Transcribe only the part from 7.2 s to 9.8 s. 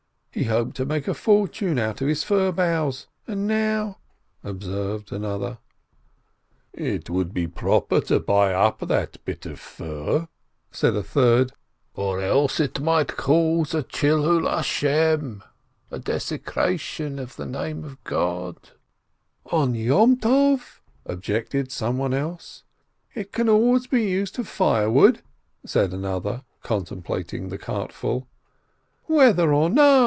be proper to buy up that bit of